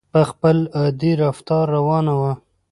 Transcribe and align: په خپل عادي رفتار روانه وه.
په 0.13 0.21
خپل 0.29 0.57
عادي 0.79 1.11
رفتار 1.23 1.65
روانه 1.77 2.13
وه. 2.21 2.33